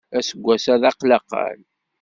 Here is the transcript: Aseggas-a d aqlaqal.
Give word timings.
Aseggas-a 0.17 0.75
d 0.81 0.83
aqlaqal. 0.89 1.59